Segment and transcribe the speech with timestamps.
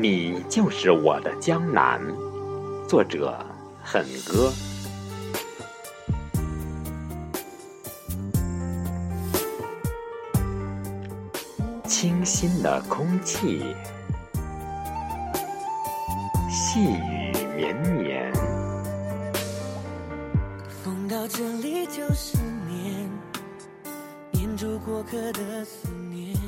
[0.00, 2.00] 你就是我的江南。
[2.88, 3.36] 作者：
[3.82, 4.52] 狠歌。
[11.84, 13.74] 清新的空气，
[16.48, 18.32] 细雨绵绵。
[20.84, 23.10] 风到这里就是念，
[24.30, 26.38] 念住过客的思念。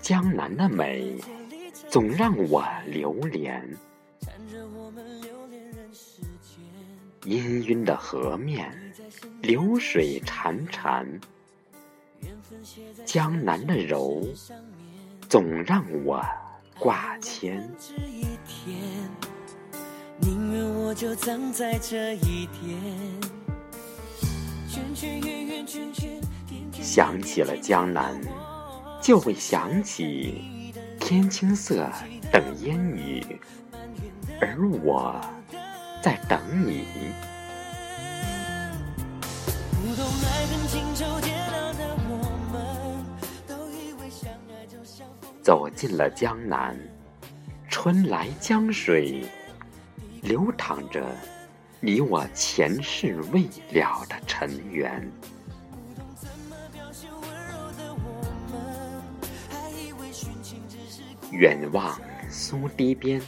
[0.00, 1.16] 江南的美，
[1.88, 3.62] 总让我流连。
[4.20, 5.62] 缠着我们留恋。
[7.22, 8.72] 氤氲的河面，
[9.42, 11.06] 流水潺潺。
[13.04, 14.26] 江南的柔，
[15.28, 16.24] 总让我
[16.78, 17.68] 挂牵。
[20.18, 22.46] 宁愿我就葬在这一。
[22.46, 22.80] 天
[26.72, 28.20] 想起了江南，
[29.02, 30.44] 就会想起
[31.08, 31.88] 天青色
[32.32, 33.24] 等烟雨，
[34.40, 35.14] 而我
[36.02, 36.84] 在等你。
[45.40, 46.76] 走进了江南，
[47.68, 49.24] 春来江水
[50.22, 51.06] 流淌着
[51.78, 55.08] 你我前世未了的尘缘。
[61.32, 61.98] 远望
[62.30, 63.20] 苏堤边，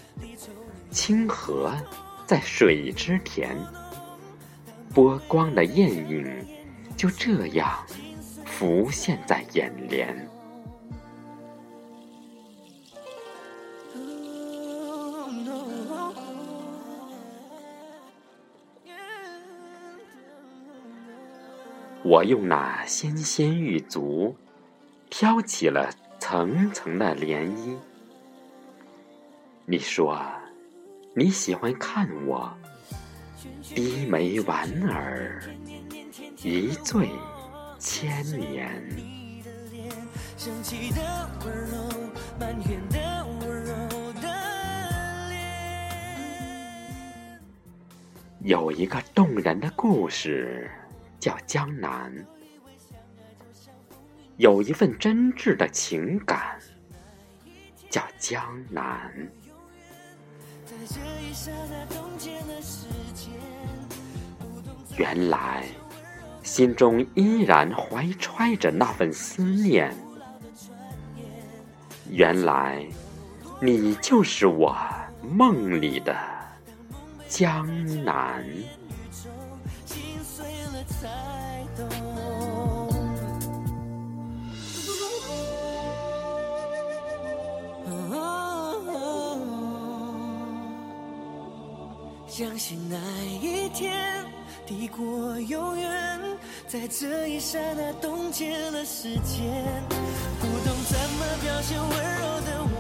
[0.91, 1.75] 清河
[2.27, 3.57] 在水之田，
[4.95, 6.47] 波光的艳影
[6.97, 7.85] 就这样
[8.45, 10.29] 浮现在眼帘。
[22.05, 24.35] 我用那纤纤玉足，
[25.11, 27.77] 挑起了层层的涟漪。
[29.65, 30.21] 你说
[31.15, 32.53] 你喜欢看我
[33.63, 35.43] 低眉莞尔，
[36.43, 37.11] 一醉
[37.79, 38.83] 千年。
[48.41, 50.71] 有一个动人的故事，
[51.21, 52.11] 叫江南；
[54.39, 56.57] 有一份真挚的情感，
[57.91, 58.41] 叫江
[58.71, 59.13] 南。
[64.97, 65.67] 原来，
[66.45, 69.93] 心中依然怀揣着那份思念。
[72.09, 72.87] 原来，
[73.61, 74.77] 你就是我
[75.21, 76.17] 梦里的
[77.29, 77.67] 江
[78.05, 78.45] 南。
[79.85, 82.08] 心碎了才懂。
[92.29, 94.25] 相信那一天
[94.65, 96.21] 抵过永远，
[96.69, 99.83] 在这一刹那冻结了时间，
[100.39, 102.78] 不懂怎么表现温柔的我